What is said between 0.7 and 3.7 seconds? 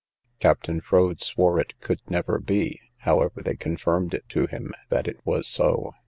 Froade swore it could never be; however, they